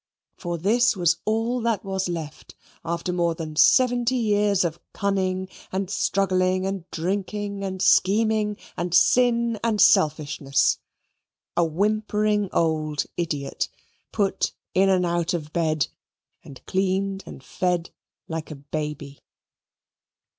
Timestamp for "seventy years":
3.55-4.65